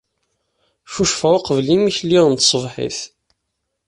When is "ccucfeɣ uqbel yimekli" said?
0.89-2.19